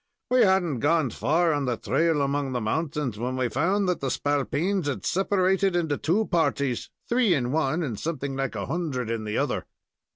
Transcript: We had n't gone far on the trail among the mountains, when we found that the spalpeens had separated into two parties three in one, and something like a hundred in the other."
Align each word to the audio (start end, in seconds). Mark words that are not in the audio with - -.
We 0.31 0.41
had 0.41 0.63
n't 0.63 0.79
gone 0.79 1.11
far 1.11 1.53
on 1.53 1.65
the 1.65 1.77
trail 1.77 2.23
among 2.23 2.53
the 2.53 2.59
mountains, 2.59 3.19
when 3.19 3.37
we 3.37 3.49
found 3.49 3.87
that 3.87 3.99
the 3.99 4.09
spalpeens 4.09 4.87
had 4.87 5.05
separated 5.05 5.75
into 5.75 5.95
two 5.95 6.25
parties 6.25 6.89
three 7.07 7.35
in 7.35 7.51
one, 7.51 7.83
and 7.83 7.99
something 7.99 8.35
like 8.35 8.55
a 8.55 8.65
hundred 8.65 9.11
in 9.11 9.25
the 9.25 9.37
other." 9.37 9.67